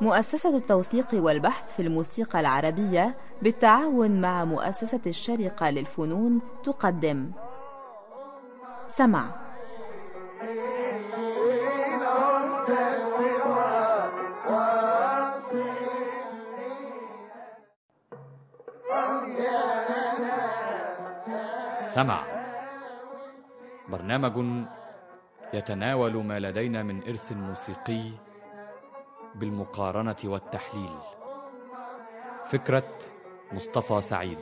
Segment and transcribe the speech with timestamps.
[0.00, 7.30] مؤسسة التوثيق والبحث في الموسيقى العربية بالتعاون مع مؤسسة الشارقة للفنون تقدم.
[8.88, 9.30] سمع.
[21.94, 22.22] سمع.
[23.88, 24.68] برنامج
[25.54, 28.10] يتناول ما لدينا من إرث موسيقي
[29.34, 30.98] بالمقارنة والتحليل.
[32.46, 32.98] فكرة
[33.52, 34.38] مصطفى سعيد.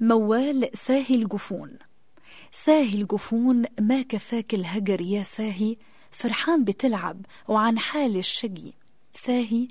[0.00, 1.78] موال ساهي الجفون.
[2.50, 5.76] ساهي الجفون ما كفاك الهجر يا ساهي؟
[6.10, 8.72] فرحان بتلعب وعن حال الشقي
[9.12, 9.68] ساهي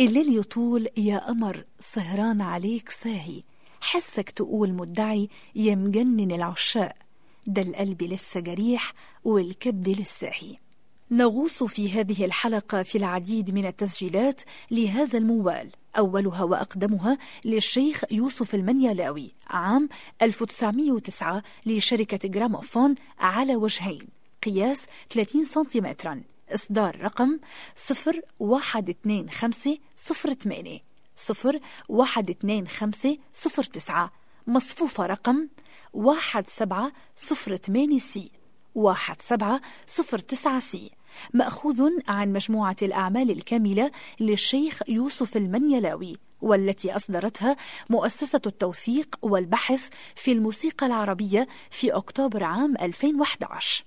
[0.00, 3.42] الليل يطول يا قمر سهران عليك ساهي.
[3.86, 6.92] حسك تقول مدعي يا مجنن العشاق
[7.46, 8.92] ده القلب لسه جريح
[9.24, 10.30] والكبد لسه
[11.10, 19.34] نغوص في هذه الحلقة في العديد من التسجيلات لهذا الموال أولها وأقدمها للشيخ يوسف المنيلاوي
[19.46, 19.88] عام
[20.22, 24.08] 1909 لشركة جراموفون على وجهين
[24.44, 26.22] قياس 30 سنتيمترا
[26.54, 27.38] إصدار رقم
[31.16, 32.66] 012508
[33.32, 34.12] 012509
[34.46, 35.48] مصفوفة رقم
[35.92, 38.30] واحد سبعة صفر ثمانية سي.
[38.74, 40.90] واحد سبعة صفر تسعة سي.
[41.34, 47.56] مأخوذ عن مجموعة الأعمال الكاملة للشيخ يوسف المنيلاوي والتي أصدرتها
[47.90, 53.84] مؤسسة التوثيق والبحث في الموسيقى العربية في أكتوبر عام 2011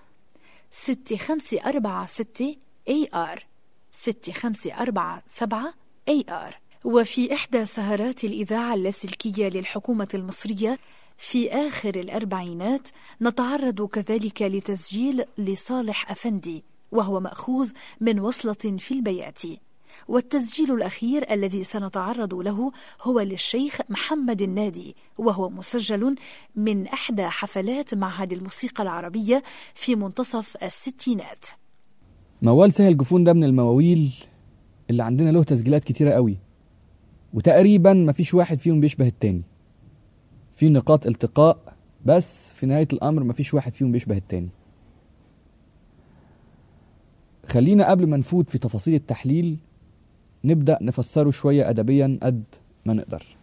[0.71, 2.57] 6546
[2.91, 3.39] AR
[3.93, 5.73] 6547
[6.11, 10.79] AR وفي إحدى سهرات الإذاعة اللاسلكية للحكومة المصرية
[11.19, 12.89] في آخر الأربعينات
[13.23, 19.43] نتعرض كذلك لتسجيل لصالح أفندي وهو مأخوذ من وصلة في البيات.
[20.09, 22.73] والتسجيل الأخير الذي سنتعرض له
[23.03, 26.17] هو للشيخ محمد النادي وهو مسجل
[26.57, 29.43] من إحدى حفلات معهد الموسيقى العربية
[29.75, 31.47] في منتصف الستينات.
[32.43, 34.13] موال سهل جفون ده من المواويل
[34.91, 36.37] اللي عندنا له تسجيلات كتيرة قوي.
[37.35, 39.43] وتقريبا مفيش واحد فيهم بيشبه التاني.
[40.53, 41.59] في نقاط التقاء
[42.05, 44.49] بس في نهاية الأمر مفيش واحد فيهم بيشبه التاني.
[47.47, 49.57] خلينا قبل ما نفوت في تفاصيل التحليل
[50.45, 52.45] نبدأ نفسره شوية أدبيا قد
[52.87, 53.37] ما نقدر.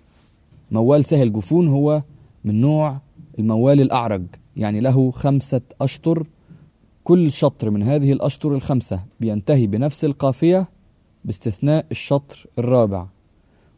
[0.72, 2.04] موال سهل جفون هو
[2.46, 3.02] من نوع
[3.40, 4.24] الموال الأعرج
[4.58, 6.28] يعني له خمسة أشطر.
[7.04, 10.70] كل شطر من هذه الأشطر الخمسة بينتهي بنفس القافية
[11.26, 13.08] باستثناء الشطر الرابع.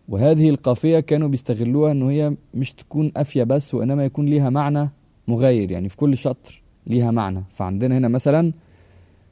[0.09, 4.89] وهذه القافية كانوا بيستغلوها ان هي مش تكون قافية بس وإنما يكون ليها معنى
[5.27, 7.43] مغاير يعني في كل شطر ليها معنى.
[7.49, 8.51] فعندنا هنا مثلا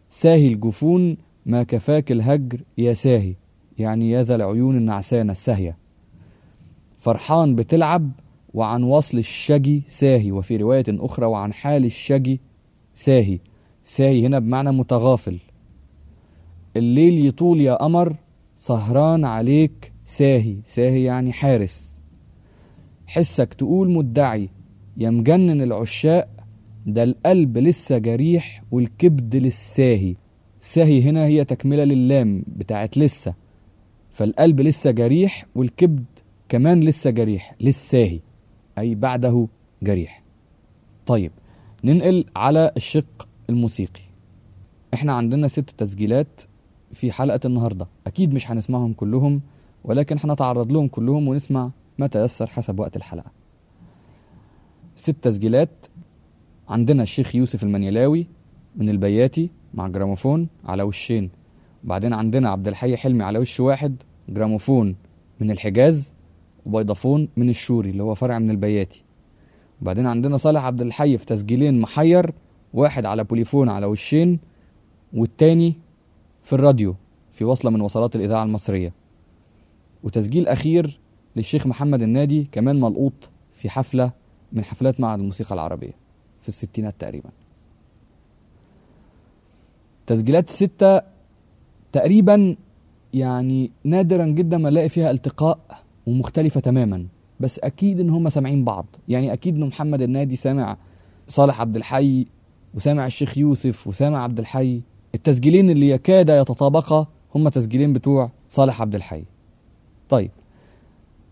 [0.09, 3.33] ساهي الجفون ما كفاك الهجر يا ساهي
[3.77, 5.77] يعني يا ذا العيون النعسانة الساهية
[6.97, 8.11] فرحان بتلعب
[8.53, 12.39] وعن وصل الشجي ساهي وفي رواية أخرى وعن حال الشجي
[12.93, 13.39] ساهي.
[13.83, 15.37] ساهي هنا بمعنى متغافل.
[16.77, 18.15] الليل يطول يا قمر
[18.55, 22.01] سهران عليك ساهي ساهي يعني حارس.
[23.07, 24.49] حسك تقول مدعي
[24.97, 26.29] يا مجنن العشاق
[26.85, 30.15] ده القلب لسه جريح والكبد للساهي.
[30.59, 33.33] ساهي هنا هي تكملة للام بتاعت لسه.
[34.09, 36.05] فالقلب لسه جريح والكبد
[36.49, 38.19] كمان لسه جريح للساهي.
[38.77, 39.47] أي بعده
[39.83, 40.23] جريح.
[41.05, 41.31] طيب
[41.83, 44.01] ننقل على الشق الموسيقي.
[44.93, 46.41] إحنا عندنا ست تسجيلات
[46.91, 47.87] في حلقة النهاردة.
[48.07, 49.41] أكيد مش هنسمعهم كلهم.
[49.83, 53.31] ولكن هنتعرض لهم كلهم ونسمع ما تيسر حسب وقت الحلقة.
[54.95, 55.85] ست تسجيلات
[56.69, 58.27] عندنا الشيخ يوسف المنيلاوي
[58.75, 61.29] من البياتي مع جراموفون على وشين.
[61.83, 63.95] بعدين عندنا عبد الحي حلمي على وش واحد
[64.29, 64.95] جراموفون
[65.39, 66.13] من الحجاز
[66.65, 69.03] وبيضافون من الشوري اللي هو فرع من البياتي.
[69.81, 72.33] وبعدين عندنا صالح عبد الحي في تسجيلين محير
[72.73, 74.39] واحد على بوليفون على وشين
[75.13, 75.75] والتاني
[76.41, 76.95] في الراديو
[77.31, 79.00] في وصلة من وصلات الإذاعة المصرية.
[80.03, 80.99] وتسجيل أخير
[81.35, 84.11] للشيخ محمد النادي كمان ملقوط في حفلة
[84.53, 85.93] من حفلات معهد الموسيقى العربية
[86.41, 87.29] في الستينات تقريبا.
[90.07, 91.01] تسجيلات الستة
[91.91, 92.55] تقريبا
[93.13, 95.59] يعني نادرا جدا ما الاقي فيها التقاء
[96.07, 97.07] ومختلفة تماما
[97.39, 98.85] بس أكيد إن هم سامعين بعض.
[99.07, 100.77] يعني أكيد إن محمد النادي سامع
[101.27, 102.25] صالح عبد الحي
[102.73, 104.81] وسامع الشيخ يوسف وسامع عبد الحي.
[105.15, 109.23] التسجيلين اللي يكاد يتطابقا هم تسجيلين بتوع صالح عبد الحي.
[110.11, 110.31] طيب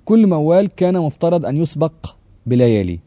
[0.05, 1.93] كل موال كان مفترض أن يسبق
[2.45, 2.99] بليالي.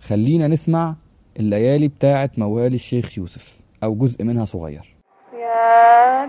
[0.00, 0.94] خلينا نسمع
[1.40, 4.96] الليالي بتاعه موال الشيخ يوسف أو جزء منها صغير.
[5.32, 6.24] يا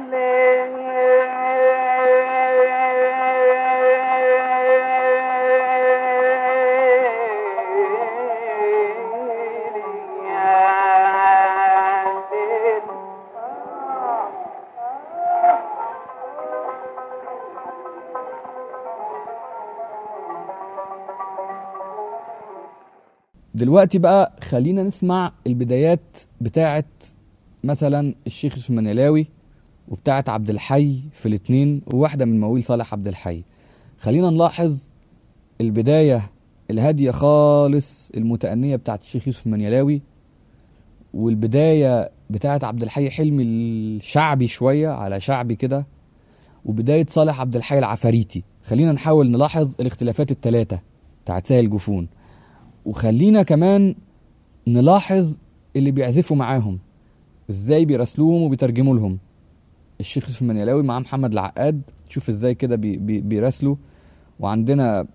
[23.59, 26.83] دلوقتي بقى خلينا نسمع البدايات بتاعه
[27.63, 29.27] مثلا الشيخ يوسف المنيلاوي
[29.87, 33.43] وبتاعه عبد الحي في الاتنين وواحدة من مواويل صالح عبد الحي.
[33.97, 34.83] خلينا نلاحظ
[35.61, 36.29] البداية
[36.71, 40.01] الهادية خالص المتأنية بتاعه الشيخ يوسف المنيلاوي
[41.13, 45.85] والبداية بتاعه عبد الحي حلمي الشعبي شوية على شعبي كده
[46.65, 48.43] وبداية صالح عبد الحي العفاريتي.
[48.63, 50.79] خلينا نحاول نلاحظ الاختلافات الثلاثه
[51.25, 52.07] بتاعت سهل جفون
[52.85, 53.95] وخلينا كمان
[54.67, 55.37] نلاحظ
[55.75, 56.79] اللي بيعزفوا معاهم.
[57.49, 59.17] إزاي بيراسلوهم وبيترجموا لهم.
[59.99, 61.81] الشيخ يوسف المنيلاوي مع محمد العقاد.
[62.09, 63.75] شوف إزاي كده بي بي بيراسلوا
[64.39, 65.07] وعندنا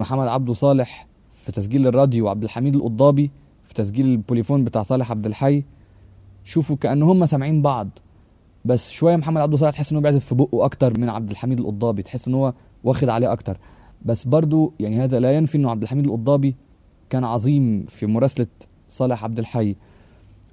[0.00, 3.30] محمد عبده صالح في تسجيل الراديو وعبد الحميد القضابي
[3.64, 5.64] في تسجيل البوليفون بتاع صالح عبد الحي.
[6.44, 7.88] شوفوا كأن هم سامعين بعض.
[8.64, 11.58] بس شوية محمد عبده صالح تحس ان هو بيعزف في بقه أكتر من عبد الحميد
[11.58, 12.02] القضابي.
[12.02, 12.52] تحس إن هو
[12.84, 13.58] واخد عليه أكتر.
[14.04, 16.54] بس برضو يعني هذا لا ينفي إنه عبد الحميد القضابي
[17.10, 18.46] كان عظيم في مراسلة
[18.88, 19.76] صالح عبد الحي.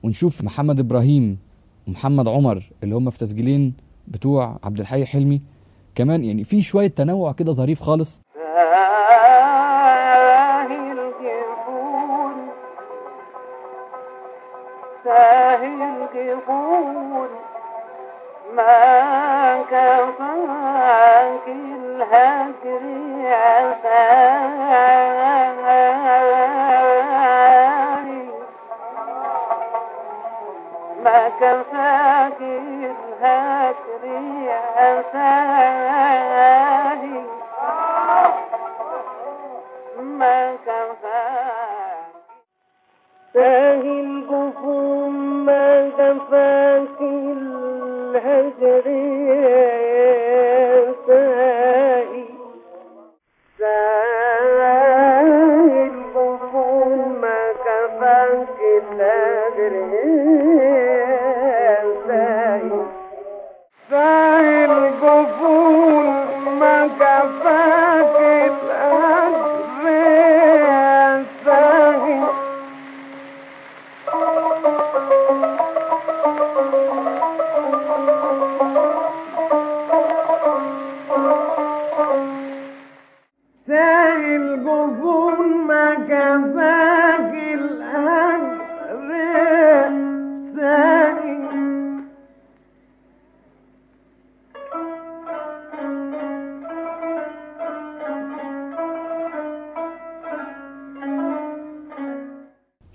[0.04, 1.38] ونشوف محمد إبراهيم
[1.88, 3.74] ومحمد عمر اللي هم في تسجيلين
[4.08, 5.42] بتوع عبد الحي حلمي.
[5.96, 8.22] كمان يعني في شوية تنوع كده ظريف خالص.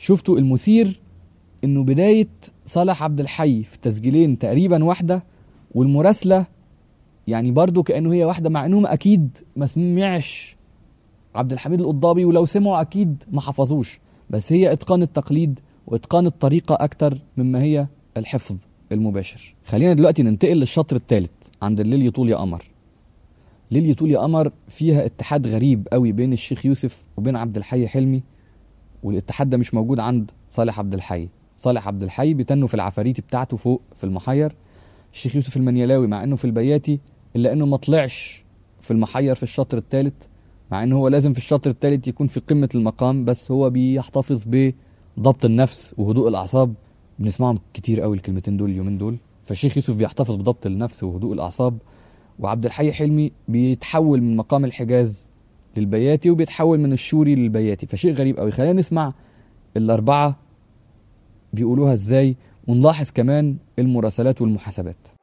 [0.06, 1.00] شفتوا المثير
[1.64, 2.28] إنه بداية
[2.66, 5.24] صالح عبد الحي في تسجيلين تقريبا واحدة
[5.74, 6.46] والمراسلة
[7.26, 10.56] يعني برضو كأنه هي واحدة مع إنهم أكيد ما سمعش
[11.34, 14.00] عبد الحميد القضابي ولو سمعوا أكيد ما حفظوش.
[14.30, 17.86] بس هي إتقان التقليد وإتقان الطريقة أكتر مما هي
[18.16, 18.56] الحفظ
[18.92, 19.54] المباشر.
[19.64, 21.30] خلينا دلوقتي ننتقل للشطر الثالث
[21.62, 22.64] عند الليل يطول يا قمر.
[23.70, 28.22] ليل يطول يا قمر فيها اتحاد غريب قوي بين الشيخ يوسف وبين عبد الحي حلمي.
[29.06, 31.28] والاتحاد ده مش موجود عند صالح عبد الحي.
[31.58, 34.54] صالح عبد الحي بيتنوا في العفاريت بتاعته فوق في المحير.
[35.12, 37.00] الشيخ يوسف المنيلاوي مع إنه في البياتي
[37.36, 38.44] إلا إنه ما طلعش
[38.80, 40.14] في المحير في الشطر الثالث
[40.70, 45.44] مع إنه هو لازم في الشطر الثالث يكون في قمة المقام بس هو بيحتفظ بضبط
[45.44, 46.74] النفس وهدوء الأعصاب.
[47.18, 49.16] بنسمعهم كتير قوي الكلمتين دول اليومين دول.
[49.44, 51.78] فالشيخ يوسف بيحتفظ بضبط النفس وهدوء الأعصاب.
[52.38, 55.28] وعبد الحي حلمي بيتحول من مقام الحجاز
[55.78, 57.86] للبياتي وبيتحول من الشوري للبياتي.
[57.86, 59.12] فشيء غريب قوي خلينا نسمع
[59.76, 60.36] الأربعة
[61.52, 65.15] بيقولوها إزاي ونلاحظ كمان المراسلات والمحاسبات.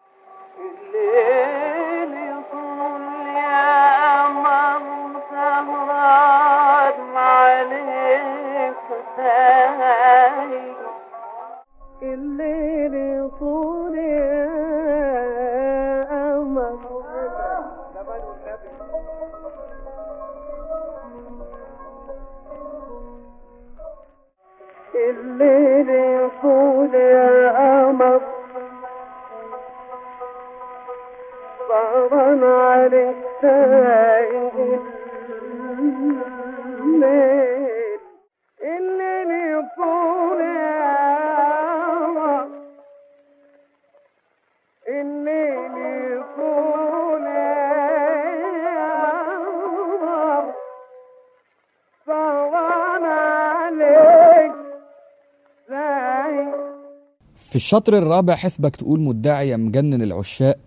[57.54, 60.58] في الشطر الرابع حسبك تقول مدعي يا مجنن العشاق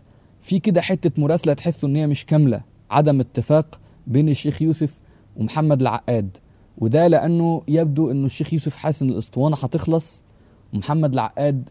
[0.41, 2.61] في كده حتة مراسلة تحسوا إن هي مش كاملة.
[2.91, 4.99] عدم اتفاق بين الشيخ يوسف
[5.37, 6.37] ومحمد العقاد.
[6.79, 10.25] وده لأنه يبدو إنه الشيخ يوسف حاسس إن الأسطوانة هتخلص.
[10.75, 11.69] ومحمد العقاد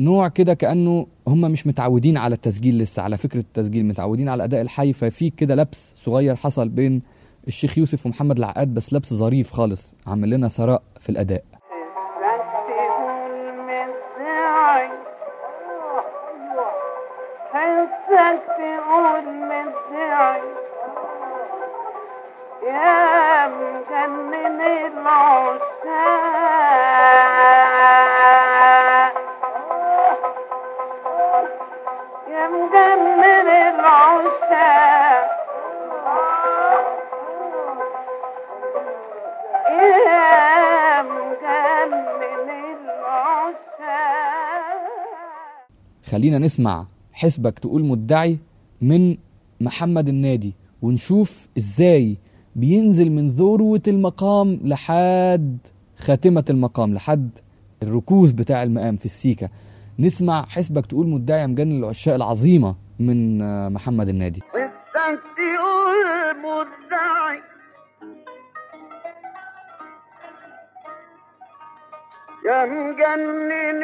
[0.00, 4.60] نوع كده كأنه هم مش متعودين على التسجيل لسه على فكرة التسجيل متعودين على أداء
[4.60, 7.02] الحي ففي كده لبس صغير حصل بين
[7.48, 11.44] الشيخ يوسف ومحمد العقاد بس لبس ظريف خالص عمل لنا ثراء في الأداء.
[46.16, 48.38] خلينا نسمع حسبك تقول مدعي
[48.82, 49.16] من
[49.60, 52.16] محمد النادي ونشوف إزاي
[52.56, 55.58] بينزل من ذروة المقام لحد
[55.98, 57.30] خاتمة المقام لحد
[57.82, 59.48] الركوز بتاع المقام في السيكة
[59.98, 63.38] نسمع حسبك تقول مدعي مجنن العشاق العظيمة من
[63.72, 64.40] محمد النادي.
[72.46, 73.82] يا مجنن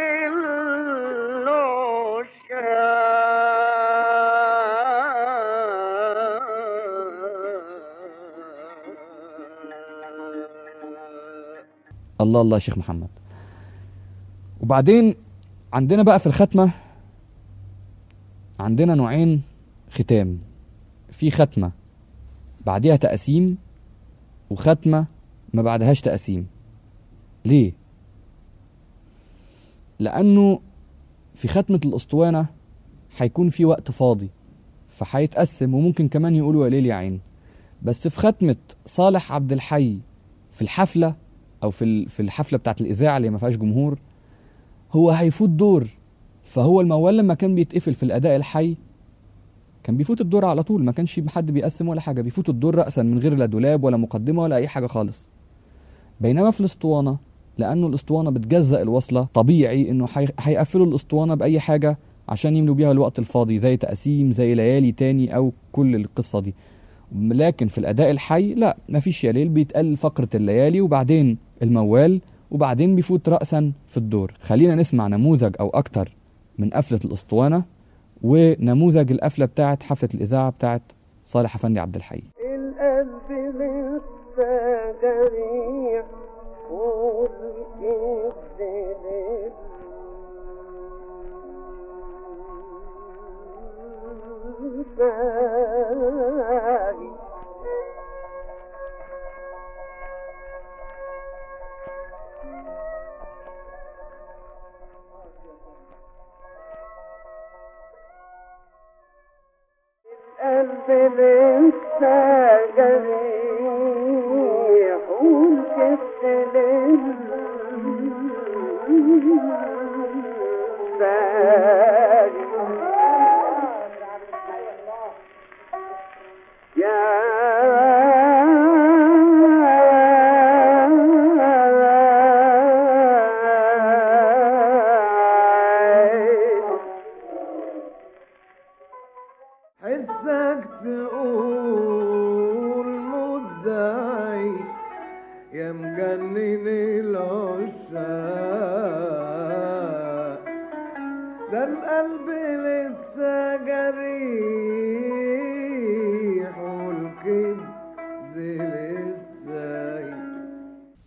[12.21, 13.09] الله الله يا شيخ محمد.
[14.61, 15.15] وبعدين
[15.73, 16.73] عندنا بقى في الختمة
[18.61, 19.43] عندنا نوعين
[19.91, 20.39] ختام.
[21.11, 21.73] في ختمة
[22.67, 23.59] بعدها تقسيم
[24.51, 25.07] وختمة
[25.55, 26.47] ما بعدهاش تقسيم.
[27.45, 27.73] ليه؟
[29.99, 30.61] لأنه
[31.35, 32.47] في ختمة الأسطوانة
[33.17, 34.31] هيكون في وقت فاضي
[34.89, 37.21] فهيتقسم وممكن كمان يقولوا يا ليل يا عين.
[37.83, 39.99] بس في ختمة صالح عبد الحي
[40.51, 41.15] في الحفلة
[41.63, 43.99] أو في في الحفلة بتاعت الإذاعة اللي ما فيهاش جمهور
[44.93, 45.89] هو هيفوت دور.
[46.43, 48.77] فهو الموال لما كان بيتقفل في الأداء الحي
[49.83, 50.85] كان بيفوت الدور على طول.
[50.85, 54.43] ما كانش حد بيقسم ولا حاجة بيفوت الدور رأسا من غير لا دولاب ولا مقدمة
[54.43, 55.29] ولا أي حاجة خالص.
[56.21, 57.19] بينما في الأسطوانة
[57.59, 59.29] لأنه الأسطوانة بتجزأ الوصلة.
[59.35, 64.93] طبيعي هي- هيقفلوا الأسطوانة بأي حاجة عشان يملوا بيها الوقت الفاضي زي تقسيم زي ليالي
[64.93, 66.55] تاني أو كل القصة دي.
[67.17, 73.29] لكن في الأداء الحي لا مفيش يا ليل بيتقل فقرة الليالي وبعدين الموال وبعدين بيفوت
[73.29, 74.33] رأسا في الدور.
[74.41, 76.17] خلينا نسمع نموذج أو أكتر
[76.59, 77.65] من قفلة الأسطوانة
[78.23, 80.83] ونموذج القفلة بتاعت حفلة الإذاعة بتاعت
[81.25, 82.23] صالح أفندي عبد الحي.
[82.55, 83.13] القلب
[94.97, 96.32] Thank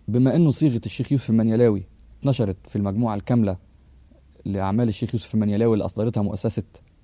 [0.07, 1.83] بما انه صيغة الشيخ يوسف المنيلاوي
[2.19, 3.57] اتنشرت في المجموعة الكاملة
[4.45, 6.63] لأعمال الشيخ يوسف المنيلاوي اللي أصدرتها مؤسسة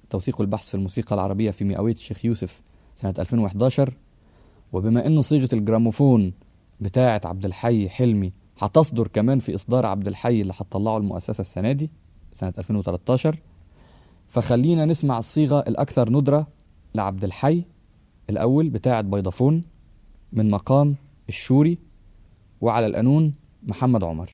[0.09, 2.61] توثيق والبحث في الموسيقى العربية في مئوية الشيخ يوسف
[2.95, 3.93] سنة 2011
[4.73, 6.33] وبما أن صيغة الجراموفون
[6.81, 11.89] بتاعة عبد الحي حلمي هتصدر كمان في إصدار عبد الحي اللي هتطلعه المؤسسة السنة دي
[12.31, 13.39] سنة 2013
[14.27, 16.47] فخلينا نسمع الصيغة الأكثر ندرة
[16.95, 17.63] لعبد الحي
[18.29, 19.63] الأول بتاعة بيضافون
[20.33, 20.95] من مقام
[21.29, 21.77] الشوري
[22.61, 23.33] وعلى القانون
[23.63, 24.31] محمد عمر.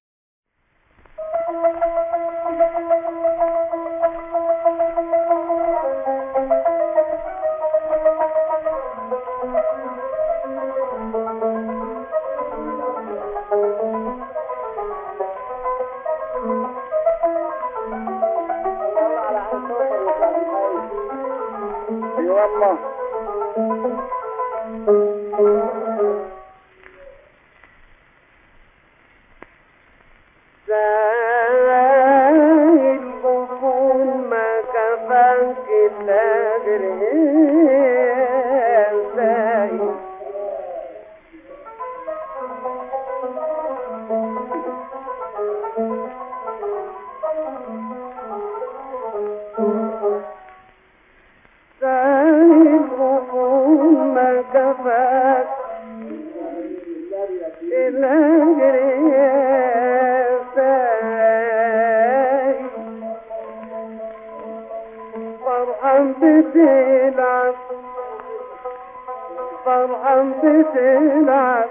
[70.44, 71.70] بتلعب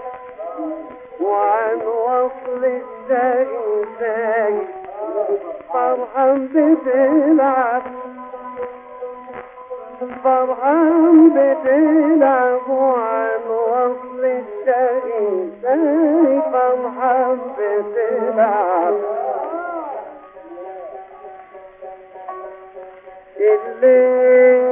[1.21, 4.67] وعن وصل الشيء سايل
[5.73, 7.83] فرحان بتلعب
[10.25, 18.95] فرحان بتلعب وعن وصل الشيء سايل فرحان بتلعب
[23.41, 24.66] الليل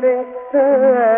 [0.00, 1.17] Director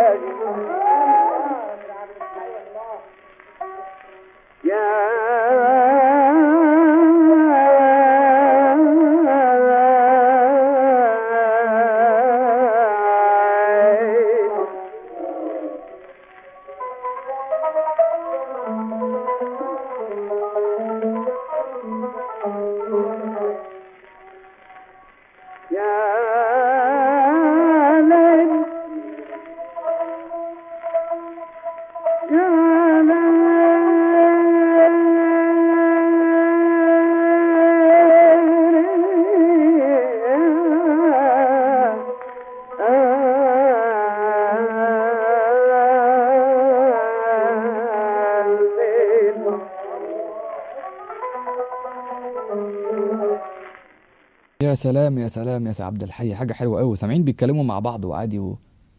[54.81, 58.55] سلام يا سلام يا عبد الحي حاجة حلوة قوي سامعين بيتكلموا مع بعض وعادي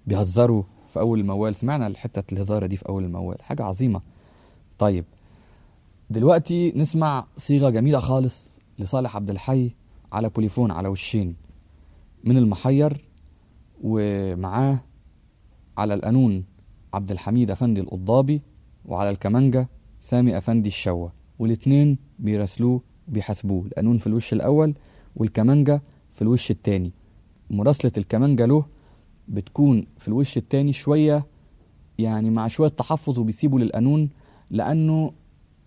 [0.06, 1.54] وبيهزروا في أول الموال.
[1.54, 3.42] سمعنا الحته الهزارة دي في أول الموال.
[3.42, 4.00] حاجة عظيمة.
[4.78, 5.04] طيب
[6.10, 9.70] دلوقتي نسمع صيغة جميلة خالص لصالح عبد الحي
[10.12, 11.36] على بوليفون على وشين.
[12.24, 13.04] من المحير
[13.82, 14.80] ومعاه
[15.78, 16.44] على القانون
[16.94, 18.42] عبد الحميد أفندي القضابي
[18.84, 19.68] وعلى الكمانجة
[20.00, 24.74] سامي أفندي الشوى والاتنين بيراسلوه وبيحاسبوه القانون في الوش الأول
[25.16, 26.92] والكمانجة في الوش التاني.
[27.50, 28.64] مراسلة الكمانجة له
[29.28, 31.26] بتكون في الوش التاني شوية
[31.98, 34.10] يعني مع شوية تحفظ وبيسيبوا للقانون
[34.50, 35.12] لأنه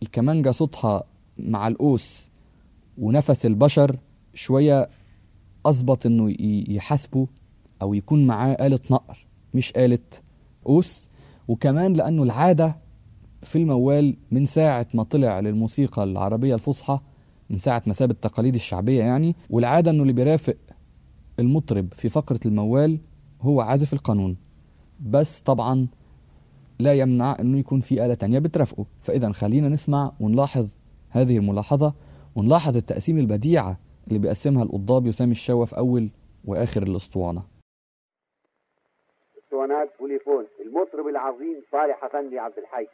[0.03, 1.03] الكمانجة صوتها
[1.38, 2.29] مع القوس
[2.97, 3.97] ونفس البشر
[4.34, 4.89] شوية
[5.65, 6.36] أظبط إنه
[6.69, 7.27] يحاسبه
[7.81, 9.99] أو يكون معاه آلة نقر مش آلة
[10.65, 11.10] قوس.
[11.47, 12.75] وكمان لأنه العادة
[13.43, 16.99] في الموال من ساعة ما طلع للموسيقى العربية الفصحى
[17.49, 20.55] من ساعة ما ساب التقاليد الشعبية يعني والعادة إنه اللي بيرافق
[21.39, 22.99] المطرب في فقرة الموال
[23.41, 24.38] هو عازف القانون.
[25.10, 25.88] بس طبعا
[26.79, 28.86] لا يمنع إنه يكون في آلة تانية بترافقه.
[29.01, 30.77] فإذا خلينا نسمع ونلاحظ
[31.10, 31.93] هذه الملاحظة
[32.36, 36.10] ونلاحظ التقسيم البديعة اللي بيقسمها القضابي وسامي الشوا في أول
[36.45, 37.43] وآخر الأسطوانة.
[39.45, 42.88] أسطوانات بوليفون المطرب العظيم صالح أفندي عبد الحي.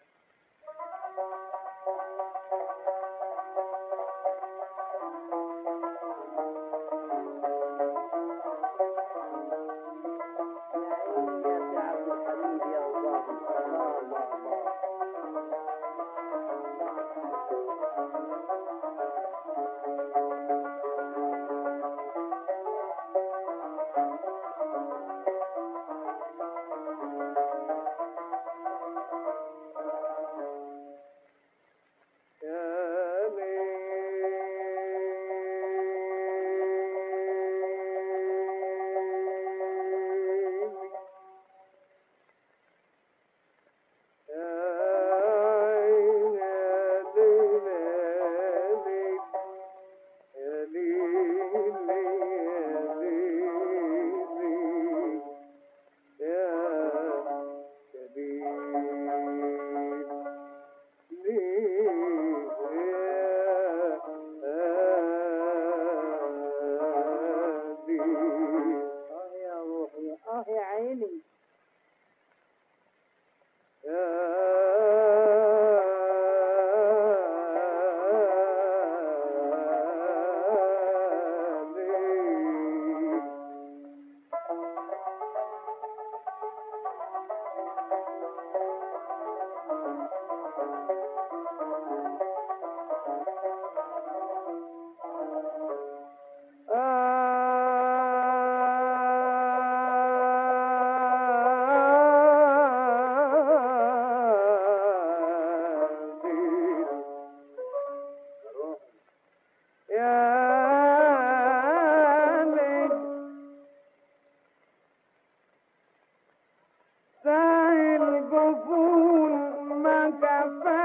[120.20, 120.81] ما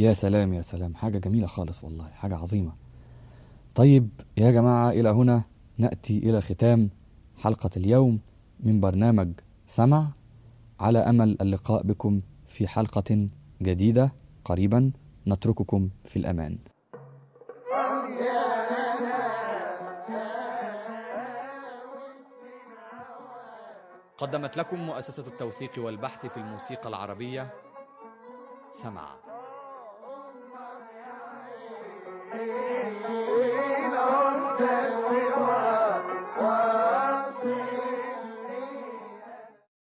[0.00, 0.94] يا سلام يا سلام.
[0.94, 2.72] حاجة جميلة خالص والله حاجة عظيمة.
[3.74, 5.44] طيب يا جماعة إلى هنا
[5.78, 6.90] نأتي إلى ختام
[7.36, 8.20] حلقة اليوم
[8.60, 9.32] من برنامج
[9.66, 10.08] سمع
[10.80, 13.28] على أمل اللقاء بكم في حلقة
[13.62, 14.12] جديدة
[14.44, 14.92] قريبا.
[15.26, 16.58] نترككم في الأمان.
[24.18, 27.50] قدمت لكم مؤسسة التوثيق والبحث في الموسيقى العربية
[28.72, 29.27] سمع.